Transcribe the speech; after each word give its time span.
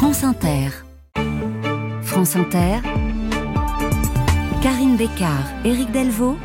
France 0.00 0.24
Inter. 0.24 0.70
France 2.00 2.34
Inter. 2.34 2.80
Karine 4.62 4.96
Bécard, 4.96 5.44
Éric 5.62 5.92
Delvaux. 5.92 6.38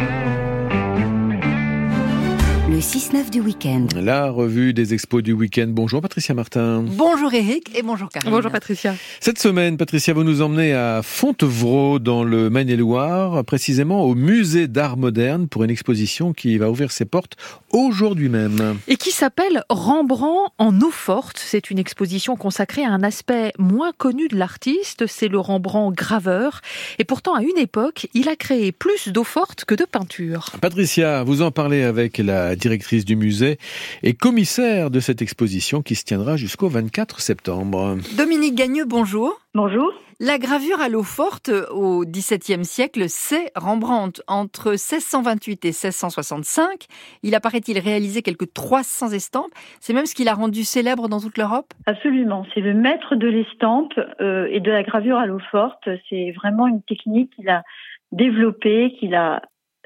Le 2.76 2.82
6-9 2.82 3.30
du 3.30 3.40
week-end. 3.40 3.88
La 3.96 4.30
revue 4.30 4.74
des 4.74 4.94
expos 4.94 5.24
du 5.24 5.32
week-end. 5.32 5.68
Bonjour 5.70 6.02
Patricia 6.02 6.36
Martin. 6.36 6.84
Bonjour 6.86 7.34
Eric 7.34 7.72
et 7.74 7.82
bonjour 7.82 8.10
Karine. 8.10 8.30
Bonjour 8.30 8.52
Patricia. 8.52 8.96
Cette 9.22 9.40
semaine, 9.40 9.78
Patricia, 9.78 10.14
vous 10.14 10.26
nous 10.26 10.42
emmenez 10.42 10.74
à 10.74 11.00
Fontevraud 11.02 12.00
dans 12.00 12.26
le 12.26 12.50
Maine-et-Loire, 12.50 13.46
précisément 13.46 14.04
au 14.04 14.14
musée 14.14 14.68
d'art 14.68 14.98
moderne 14.98 15.48
pour 15.48 15.64
une 15.64 15.70
exposition 15.70 16.34
qui 16.34 16.58
va 16.58 16.70
ouvrir 16.70 16.92
ses 16.92 17.06
portes 17.06 17.38
aujourd'hui 17.72 18.28
même. 18.28 18.78
Et 18.90 18.98
qui 18.98 19.12
s'appelle 19.12 19.64
Rembrandt 19.70 20.52
en 20.58 20.78
eau 20.82 20.92
forte. 20.92 21.38
C'est 21.38 21.72
une 21.72 21.80
exposition 21.80 22.36
consacrée 22.36 22.84
à 22.84 22.90
un 22.90 23.04
aspect 23.04 23.54
moins 23.58 23.94
connu 23.98 24.28
de 24.28 24.36
l'artiste, 24.36 25.08
c'est 25.08 25.30
le 25.30 25.40
Rembrandt 25.40 25.96
graveur. 25.96 26.60
Et 27.00 27.06
pourtant, 27.06 27.36
à 27.36 27.42
une 27.42 27.58
époque, 27.58 28.08
il 28.14 28.28
a 28.28 28.36
créé 28.36 28.74
plus 28.74 29.08
d'eau 29.14 29.24
forte 29.24 29.64
que 29.64 29.76
de 29.76 29.86
peinture. 29.86 30.50
Patricia, 30.60 31.24
vous 31.24 31.42
en 31.42 31.52
parlez 31.52 31.82
avec 31.82 32.18
la 32.18 32.58
directrice 32.66 33.06
du 33.06 33.16
musée 33.16 33.58
et 34.02 34.14
commissaire 34.14 34.90
de 34.90 35.00
cette 35.00 35.22
exposition 35.22 35.84
qui 35.84 35.94
se 35.94 36.04
tiendra 36.04 36.36
jusqu'au 36.36 36.68
24 36.68 37.20
septembre. 37.20 37.98
Dominique 38.18 38.56
Gagneux, 38.56 38.86
bonjour. 38.86 39.40
Bonjour. 39.54 39.94
La 40.20 40.40
gravure 40.40 40.82
à 40.82 40.90
l'eau 40.90 41.04
forte 41.04 41.52
au 41.72 42.06
XVIIe 42.06 42.66
siècle, 42.66 43.04
c'est 43.08 43.52
Rembrandt. 43.56 44.24
Entre 44.28 44.70
1628 44.70 45.66
et 45.66 45.68
1665, 45.68 46.86
il 47.22 47.36
apparaît-il 47.36 47.78
réalisé 47.78 48.24
quelques 48.24 48.52
300 48.52 49.12
estampes? 49.12 49.52
C'est 49.80 49.94
même 49.94 50.08
ce 50.08 50.16
qu'il 50.16 50.28
a 50.28 50.34
rendu 50.34 50.64
célèbre 50.64 51.08
dans 51.08 51.20
toute 51.20 51.38
l'Europe? 51.38 51.72
Absolument. 51.86 52.48
C'est 52.56 52.62
le 52.62 52.74
maître 52.74 53.16
de 53.16 53.28
l'estampe 53.28 53.94
euh, 54.22 54.48
et 54.50 54.60
de 54.60 54.72
la 54.72 54.82
gravure 54.82 55.18
à 55.18 55.28
l'eau 55.28 55.42
forte. 55.52 55.88
C'est 56.10 56.32
vraiment 56.32 56.66
une 56.66 56.82
technique 56.82 57.36
qu'il 57.36 57.50
a 57.50 57.64
développée, 58.12 58.96
qu'il 59.00 59.14
a 59.14 59.42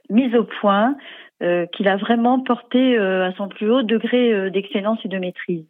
mise 0.10 0.36
au 0.36 0.46
point, 0.62 0.96
euh, 1.42 1.66
qu'il 1.68 1.88
a 1.88 1.98
vraiment 1.98 2.40
portée 2.40 2.98
euh, 2.98 3.28
à 3.28 3.34
son 3.34 3.48
plus 3.48 3.70
haut 3.72 3.84
degré 3.84 4.50
d'excellence 4.52 5.00
et 5.04 5.08
de 5.08 5.18
maîtrise. 5.18 5.66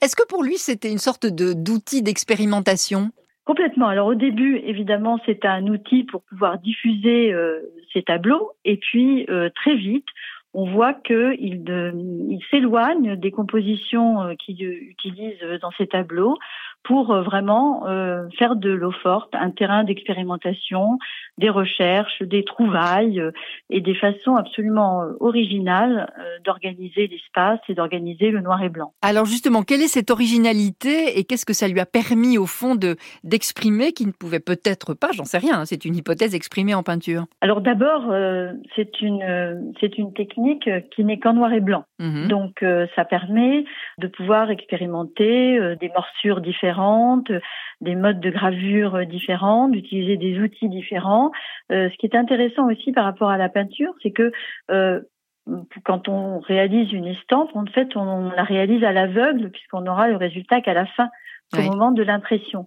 Est-ce 0.00 0.16
que 0.16 0.26
pour 0.26 0.42
lui, 0.42 0.58
c'était 0.58 0.90
une 0.90 0.98
sorte 0.98 1.26
d'outil 1.26 2.02
d'expérimentation? 2.02 3.10
Complètement. 3.44 3.88
Alors 3.88 4.08
au 4.08 4.14
début, 4.14 4.56
évidemment, 4.56 5.20
c'est 5.26 5.44
un 5.44 5.66
outil 5.66 6.04
pour 6.04 6.22
pouvoir 6.22 6.58
diffuser 6.58 7.32
euh, 7.32 7.60
ces 7.92 8.02
tableaux, 8.02 8.52
et 8.64 8.78
puis 8.78 9.26
euh, 9.28 9.50
très 9.54 9.76
vite, 9.76 10.06
on 10.54 10.70
voit 10.70 10.94
qu'il 10.94 11.64
il 11.68 12.40
s'éloigne 12.50 13.16
des 13.16 13.30
compositions 13.30 14.22
euh, 14.22 14.34
qu'il 14.34 14.62
utilise 14.62 15.38
dans 15.60 15.72
ces 15.72 15.86
tableaux 15.86 16.38
pour 16.84 17.10
euh, 17.10 17.22
vraiment 17.22 17.88
euh, 17.88 18.28
faire 18.38 18.56
de 18.56 18.70
l'eau 18.70 18.92
forte 18.92 19.34
un 19.34 19.50
terrain 19.50 19.84
d'expérimentation, 19.84 20.98
des 21.38 21.48
recherches, 21.48 22.22
des 22.22 22.44
trouvailles 22.44 23.20
euh, 23.20 23.32
et 23.70 23.80
des 23.80 23.94
façons 23.94 24.36
absolument 24.36 25.02
originales 25.20 26.12
d'organiser 26.44 27.08
l'espace 27.08 27.58
et 27.68 27.74
d'organiser 27.74 28.30
le 28.30 28.40
noir 28.40 28.62
et 28.62 28.68
blanc. 28.68 28.92
Alors 29.02 29.24
justement, 29.24 29.62
quelle 29.62 29.80
est 29.80 29.88
cette 29.88 30.10
originalité 30.10 31.18
et 31.18 31.24
qu'est-ce 31.24 31.46
que 31.46 31.54
ça 31.54 31.68
lui 31.68 31.80
a 31.80 31.86
permis 31.86 32.36
au 32.38 32.46
fond 32.46 32.74
de 32.74 32.96
d'exprimer 33.24 33.92
qui 33.92 34.06
ne 34.06 34.12
pouvait 34.12 34.40
peut-être 34.40 34.92
pas, 34.94 35.10
j'en 35.12 35.24
sais 35.24 35.38
rien, 35.38 35.60
hein, 35.60 35.64
c'est 35.64 35.84
une 35.84 35.96
hypothèse 35.96 36.34
exprimée 36.34 36.74
en 36.74 36.82
peinture. 36.82 37.24
Alors 37.40 37.62
d'abord, 37.62 38.12
c'est 38.76 39.00
une 39.00 39.72
c'est 39.80 39.96
une 39.96 40.12
technique 40.12 40.68
qui 40.94 41.04
n'est 41.04 41.18
qu'en 41.18 41.32
noir 41.32 41.52
et 41.52 41.60
blanc. 41.60 41.84
Mmh 41.98 42.28
Donc 42.28 42.64
ça 42.94 43.04
permet 43.04 43.64
de 43.98 44.06
pouvoir 44.06 44.50
expérimenter 44.50 45.76
des 45.80 45.88
morsures 45.88 46.40
différentes 46.40 46.73
des 47.80 47.94
modes 47.94 48.20
de 48.20 48.30
gravure 48.30 49.06
différents, 49.06 49.68
d'utiliser 49.68 50.16
des 50.16 50.38
outils 50.38 50.68
différents. 50.68 51.30
Euh, 51.72 51.88
ce 51.90 51.96
qui 51.96 52.06
est 52.06 52.16
intéressant 52.16 52.70
aussi 52.70 52.92
par 52.92 53.04
rapport 53.04 53.30
à 53.30 53.38
la 53.38 53.48
peinture, 53.48 53.92
c'est 54.02 54.10
que 54.10 54.32
euh, 54.70 55.00
quand 55.84 56.08
on 56.08 56.40
réalise 56.40 56.92
une 56.92 57.06
estampe, 57.06 57.54
en 57.54 57.66
fait, 57.66 57.96
on 57.96 58.30
la 58.30 58.44
réalise 58.44 58.82
à 58.82 58.92
l'aveugle 58.92 59.50
puisqu'on 59.50 59.86
aura 59.86 60.08
le 60.08 60.16
résultat 60.16 60.60
qu'à 60.60 60.74
la 60.74 60.86
fin 60.86 61.10
au 61.56 61.62
moment 61.62 61.92
de 61.92 62.02
l'impression. 62.02 62.66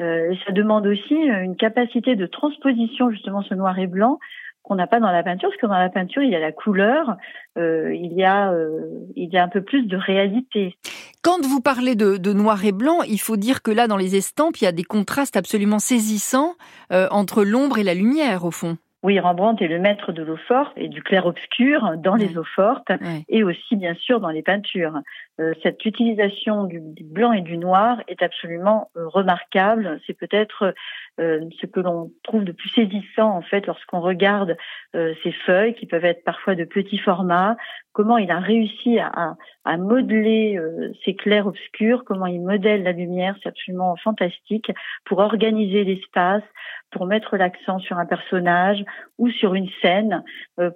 Euh, 0.00 0.32
et 0.32 0.38
ça 0.44 0.52
demande 0.52 0.86
aussi 0.86 1.14
une 1.14 1.54
capacité 1.54 2.16
de 2.16 2.26
transposition 2.26 3.10
justement 3.10 3.42
ce 3.42 3.54
noir 3.54 3.78
et 3.78 3.86
blanc 3.86 4.18
qu'on 4.66 4.74
n'a 4.74 4.88
pas 4.88 4.98
dans 4.98 5.12
la 5.12 5.22
peinture, 5.22 5.48
parce 5.48 5.60
que 5.60 5.66
dans 5.66 5.78
la 5.78 5.88
peinture, 5.88 6.22
il 6.22 6.30
y 6.30 6.34
a 6.34 6.40
la 6.40 6.50
couleur, 6.50 7.16
euh, 7.56 7.94
il, 7.94 8.12
y 8.14 8.24
a, 8.24 8.50
euh, 8.50 8.80
il 9.14 9.32
y 9.32 9.38
a 9.38 9.44
un 9.44 9.48
peu 9.48 9.62
plus 9.62 9.86
de 9.86 9.96
réalité. 9.96 10.76
Quand 11.22 11.44
vous 11.46 11.60
parlez 11.60 11.94
de, 11.94 12.16
de, 12.16 12.32
noir 12.32 12.64
et 12.64 12.72
blanc, 12.72 13.02
il 13.02 13.20
faut 13.20 13.36
dire 13.36 13.62
que 13.62 13.70
là, 13.70 13.86
dans 13.86 13.96
les 13.96 14.16
estampes, 14.16 14.56
il 14.56 14.64
y 14.64 14.66
a 14.66 14.72
des 14.72 14.82
contrastes 14.82 15.36
absolument 15.36 15.78
saisissants 15.78 16.54
euh, 16.92 17.06
entre 17.12 17.44
l'ombre 17.44 17.78
et 17.78 17.84
la 17.84 17.94
lumière, 17.94 18.44
au 18.44 18.50
fond. 18.50 18.76
Oui, 19.06 19.20
Rembrandt 19.20 19.64
est 19.64 19.68
le 19.68 19.78
maître 19.78 20.10
de 20.10 20.24
l'eau 20.24 20.36
forte 20.48 20.72
et 20.76 20.88
du 20.88 21.00
clair-obscur 21.00 21.92
dans 21.96 22.16
les 22.16 22.36
eaux 22.36 22.42
fortes 22.56 22.90
et 23.28 23.44
aussi 23.44 23.76
bien 23.76 23.94
sûr 23.94 24.18
dans 24.18 24.30
les 24.30 24.42
peintures. 24.42 24.98
Euh, 25.38 25.52
cette 25.62 25.84
utilisation 25.84 26.64
du, 26.64 26.80
blanc 27.04 27.32
et 27.32 27.42
du 27.42 27.56
noir 27.56 28.02
est 28.08 28.20
absolument 28.20 28.90
euh, 28.96 29.06
remarquable. 29.06 30.00
C'est 30.08 30.18
peut-être 30.18 30.74
euh, 31.20 31.38
ce 31.60 31.66
que 31.66 31.78
l'on 31.78 32.10
trouve 32.24 32.42
de 32.42 32.50
plus 32.50 32.68
saisissant 32.70 33.30
en 33.30 33.42
fait 33.42 33.68
lorsqu'on 33.68 34.00
regarde 34.00 34.56
ces 34.92 35.32
feuilles 35.44 35.74
qui 35.74 35.86
peuvent 35.86 36.04
être 36.04 36.24
parfois 36.24 36.56
de 36.56 36.64
petits 36.64 36.98
formats. 36.98 37.56
Comment 37.92 38.18
il 38.18 38.30
a 38.30 38.40
réussi 38.40 38.98
à, 38.98 39.36
à 39.64 39.76
modeler 39.76 40.58
ces 41.04 41.14
clairs 41.14 41.46
obscurs, 41.46 42.02
comment 42.04 42.26
il 42.26 42.40
modèle 42.40 42.82
la 42.82 42.92
lumière, 42.92 43.36
c'est 43.42 43.48
absolument 43.50 43.94
fantastique 43.96 44.72
pour 45.04 45.18
organiser 45.18 45.84
l'espace, 45.84 46.42
pour 46.90 47.06
mettre 47.06 47.36
l'accent 47.36 47.78
sur 47.78 47.98
un 47.98 48.06
personnage 48.06 48.84
ou 49.18 49.30
sur 49.30 49.54
une 49.54 49.68
scène, 49.82 50.22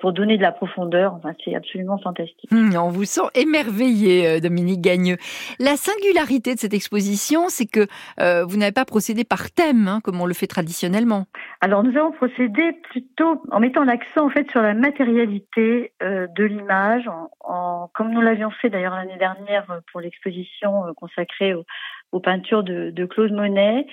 pour 0.00 0.12
donner 0.12 0.37
de 0.37 0.43
la 0.43 0.53
profondeur. 0.53 1.15
Enfin, 1.15 1.32
c'est 1.44 1.54
absolument 1.54 1.98
fantastique. 1.98 2.50
Hum, 2.53 2.75
on 2.76 2.91
vous 2.91 3.04
sent 3.04 3.28
émerveillé 3.34 4.41
Dominique 4.41 4.81
Gagneux. 4.81 5.16
La 5.59 5.76
singularité 5.76 6.54
de 6.54 6.59
cette 6.59 6.75
exposition, 6.75 7.49
c'est 7.49 7.66
que 7.66 7.87
euh, 8.20 8.44
vous 8.44 8.56
n'avez 8.56 8.72
pas 8.72 8.84
procédé 8.84 9.25
par 9.25 9.50
thème, 9.50 9.88
hein, 9.88 10.00
comme 10.03 10.20
on 10.20 10.26
le 10.26 10.34
fait 10.34 10.47
traditionnellement. 10.47 11.26
Alors 11.60 11.82
nous 11.82 11.97
avons 11.97 12.12
procédé 12.12 12.72
plutôt 12.91 13.43
en 13.50 13.60
mettant 13.60 13.84
l'accent 13.84 14.26
en 14.26 14.31
fait 14.31 14.50
sur 14.50 14.62
la 14.62 14.75
matérialité 14.75 15.93
euh, 16.03 16.26
de 16.28 16.44
l'image, 16.44 17.09
en, 17.41 17.91
comme 17.94 18.10
nous 18.10 18.20
l'avions 18.20 18.50
fait 18.50 18.70
d'ailleurs 18.70 18.94
l'année 18.94 19.19
dernière 19.19 19.70
euh, 19.70 19.81
pour 19.93 20.00
l'exposition 20.00 20.84
consacrée 20.97 21.54
aux, 22.12 22.20
peintures 22.20 22.62
de, 22.62 22.91
de, 22.91 23.04
Claude 23.06 23.32
Monet. 23.32 23.87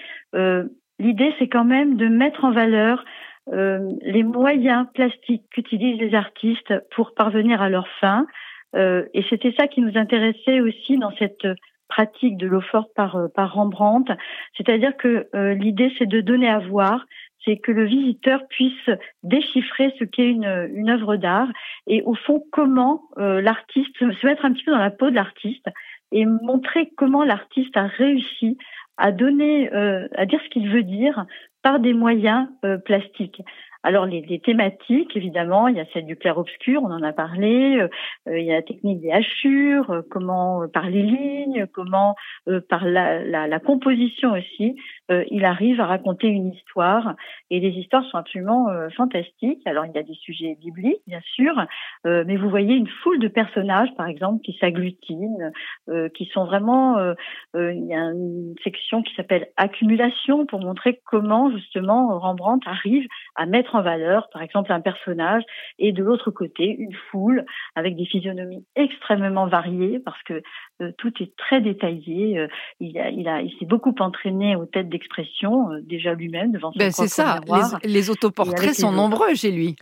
L'idée, 1.00 1.34
c'est 1.40 1.48
quand 1.48 1.66
même 1.66 1.96
de 1.98 2.08
mettre 2.08 2.46
en 2.46 2.52
valeur 2.52 3.06
les 3.50 4.24
moyens 4.24 4.88
plastiques 4.94 5.46
qu'utilisent 5.52 6.02
les 6.02 6.14
artistes 6.14 6.74
pour 6.92 7.14
parvenir 7.14 7.62
à 7.62 7.70
leur 7.70 7.88
fin, 8.02 8.28
euh, 8.76 9.06
et 9.14 9.24
c'était 9.30 9.54
ça 9.58 9.68
qui 9.68 9.82
nous 9.82 9.98
intéressait 9.98 10.60
aussi 10.60 10.98
dans 10.98 11.12
cette 11.18 11.48
pratique 11.88 12.38
de 12.38 12.48
l'eau 12.48 12.62
forte 12.62 12.94
par, 12.96 13.16
euh, 13.16 13.28
par 13.28 13.54
Rembrandt. 13.54 14.14
C'est-à-dire 14.58 14.96
que 14.98 15.28
euh, 15.36 15.54
l'idée, 15.54 15.94
c'est 15.98 16.08
de 16.08 16.22
donner 16.22 16.50
à 16.50 16.60
voir, 16.60 17.06
c'est 17.46 17.58
que 17.58 17.72
le 17.72 17.86
visiteur 17.86 18.42
puisse 18.50 18.90
déchiffrer 19.24 19.94
ce 19.98 20.04
qu'est 20.04 20.28
une, 20.28 20.70
une 20.74 20.90
œuvre 20.90 21.16
d'art 21.16 21.48
et 21.86 22.02
au 22.02 22.14
fond 22.14 22.44
comment 22.52 23.04
l'artiste, 23.16 23.96
se 23.98 24.26
mettre 24.26 24.44
un 24.44 24.52
petit 24.52 24.66
peu 24.66 24.72
dans 24.72 24.80
la 24.80 24.92
peau 24.92 25.10
de 25.10 25.16
l'artiste 25.16 25.70
et 26.12 26.26
montrer 26.26 26.92
comment 26.98 27.24
l'artiste 27.24 27.78
a 27.78 27.88
réussi 27.88 28.58
à 28.98 29.12
donner, 29.12 29.70
à 29.72 30.26
dire 30.26 30.40
ce 30.44 30.50
qu'il 30.50 30.70
veut 30.70 30.84
dire 30.84 31.26
par 31.62 31.80
des 31.80 31.94
moyens 31.94 32.48
plastiques. 32.86 33.42
Alors 33.88 34.06
les, 34.06 34.40
thématiques, 34.40 35.16
évidemment, 35.16 35.70
il 35.70 35.78
y 35.78 35.80
a 35.80 35.86
celle 35.94 36.06
du 36.06 36.18
clair-obscur, 36.18 36.84
on 36.84 36.92
en 36.92 37.04
a 37.04 37.14
parlé, 37.14 37.78
euh, 37.78 37.88
euh, 38.28 38.38
il 38.38 38.46
y 38.46 38.52
a 38.52 38.56
la 38.56 38.62
technique 38.62 39.00
des 39.00 39.12
hachures, 39.12 39.90
euh, 39.92 40.02
comment 40.12 40.68
par 40.68 40.90
les 40.90 41.04
lignes, 41.04 41.68
comment 41.72 42.14
par 42.68 42.84
la, 42.84 43.60
composition 43.60 44.34
aussi, 44.34 44.76
il 45.10 45.46
arrive 45.46 45.80
à 45.80 45.86
raconter 45.86 46.28
une 46.28 46.54
histoire. 46.54 47.16
Et 47.50 47.60
les 47.60 47.70
histoires 47.70 48.04
sont 48.06 48.18
absolument 48.18 48.68
fantastiques. 48.96 49.66
Alors 49.66 49.86
il 49.86 49.94
y 49.94 49.98
a 49.98 50.04
des 50.04 50.14
sujets 50.14 50.58
bibliques, 50.60 51.02
bien 51.08 51.22
sûr, 51.34 51.54
mais 52.06 52.36
vous 52.36 52.50
voyez 52.50 52.76
une 52.76 52.88
foule 52.88 53.20
de 53.20 53.28
personnages, 53.28 53.90
par 53.98 54.08
exemple, 54.08 54.42
qui 54.44 54.58
s'agglutinent, 54.60 55.52
qui 56.14 56.26
sont 56.26 56.46
vraiment... 56.46 56.98
il 57.56 57.86
y 57.88 57.94
a 57.94 58.12
une 58.12 58.54
section 58.64 59.02
qui 59.02 59.14
s'appelle 59.16 59.48
accumulation 59.58 60.46
pour 60.46 60.60
montrer 60.60 61.02
comment 61.06 61.52
justement 61.52 62.20
Rembrandt 62.20 62.68
arrive 62.70 63.08
à 63.36 63.46
mettre 63.46 63.77
valeur, 63.82 64.30
par 64.32 64.42
exemple, 64.42 64.72
un 64.72 64.82
personnage, 64.82 65.44
et 65.80 65.92
de 65.92 66.04
l'autre 66.04 66.32
côté, 66.32 66.76
une 66.78 66.94
foule 67.12 67.46
avec 67.76 67.96
des 67.96 68.06
physionomies 68.06 68.66
extrêmement 68.76 69.48
variées, 69.48 70.00
parce 70.00 70.22
que 70.24 70.42
euh, 70.82 70.92
tout 70.98 71.12
est 71.22 71.36
très 71.38 71.62
détaillé. 71.62 72.40
Euh, 72.40 72.48
il, 72.80 72.98
a, 73.00 73.10
il, 73.10 73.28
a, 73.28 73.42
il 73.42 73.52
s'est 73.60 73.66
beaucoup 73.66 73.96
entraîné 74.00 74.56
aux 74.56 74.66
têtes 74.66 74.90
d'expression, 74.90 75.72
euh, 75.72 75.82
déjà 75.82 76.14
lui-même, 76.14 76.52
devant 76.52 76.72
son 76.72 76.80
ben, 76.80 76.92
C'est 76.92 77.08
ça, 77.08 77.40
les, 77.84 77.90
les, 77.90 78.10
autoportraits 78.10 78.74
sont 78.74 78.92
nombreux 78.92 79.36
chez 79.36 79.52
lui. 79.52 79.76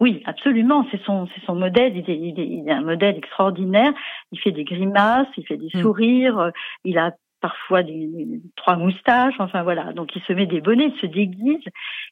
Oui, 0.00 0.20
absolument. 0.26 0.84
C'est 0.90 1.00
son, 1.04 1.28
c'est 1.32 1.44
son 1.46 1.54
modèle. 1.54 1.96
Il 1.96 2.10
est, 2.10 2.18
il, 2.18 2.40
est, 2.40 2.46
il 2.46 2.68
est, 2.68 2.72
un 2.72 2.82
modèle 2.82 3.16
extraordinaire. 3.16 3.92
Il 4.32 4.40
fait 4.40 4.50
des 4.50 4.64
grimaces, 4.64 5.28
il 5.36 5.46
fait 5.46 5.56
des 5.56 5.68
hmm. 5.74 5.80
sourires. 5.80 6.50
Il 6.84 6.98
a 6.98 7.12
parfois 7.42 7.82
des, 7.82 8.40
trois 8.56 8.76
moustaches, 8.76 9.34
enfin 9.38 9.62
voilà. 9.62 9.92
Donc 9.92 10.16
il 10.16 10.22
se 10.22 10.32
met 10.32 10.46
des 10.46 10.62
bonnets, 10.62 10.92
il 10.94 11.00
se 11.00 11.06
déguise, 11.06 11.64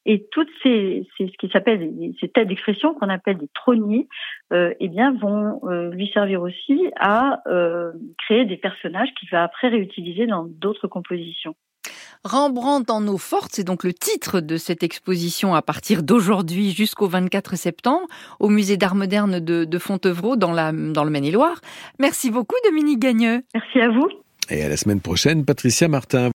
et 0.05 0.27
toutes 0.31 0.51
ces, 0.63 1.09
ces 1.17 1.29
ce 1.29 1.33
qui 1.39 1.49
s'appelle 1.51 1.91
ces 2.21 2.29
têtes 2.29 2.49
d'expression 2.49 2.93
qu'on 2.93 3.09
appelle 3.09 3.39
des 3.39 3.49
trôniers, 3.55 4.09
euh, 4.53 4.75
eh 4.81 4.89
bien 4.89 5.13
vont 5.15 5.61
euh, 5.65 5.91
lui 5.91 6.11
servir 6.13 6.43
aussi 6.43 6.91
à 6.99 7.41
euh, 7.47 7.93
créer 8.19 8.45
des 8.45 8.57
personnages 8.57 9.09
qu'il 9.19 9.29
va 9.31 9.45
après 9.45 9.69
réutiliser 9.69 10.27
dans 10.27 10.45
d'autres 10.45 10.89
compositions. 10.89 11.55
Rembrandt 12.23 12.93
en 12.93 13.07
eau 13.09 13.17
forte, 13.17 13.53
c'est 13.53 13.65
donc 13.65 13.83
le 13.83 13.95
titre 13.95 14.41
de 14.41 14.59
cette 14.59 14.83
exposition 14.83 15.55
à 15.55 15.63
partir 15.63 16.03
d'aujourd'hui 16.03 16.73
jusqu'au 16.73 17.07
24 17.07 17.57
septembre 17.57 18.07
au 18.41 18.51
musée 18.51 18.77
d'art 18.77 18.95
moderne 18.95 19.41
de, 19.41 19.65
de 19.65 19.79
Fontevraud 19.79 20.37
dans, 20.37 20.53
la, 20.53 20.71
dans 20.73 21.05
le 21.05 21.11
Maine-et-Loire. 21.11 21.61
Merci 21.99 22.31
beaucoup 22.31 22.57
Dominique 22.67 22.99
Gagneux. 22.99 23.41
Merci 23.55 23.81
à 23.81 23.89
vous. 23.89 24.09
Et 24.51 24.63
à 24.63 24.69
la 24.69 24.77
semaine 24.77 25.01
prochaine, 25.01 25.45
Patricia 25.45 25.89
Martin. 25.89 26.31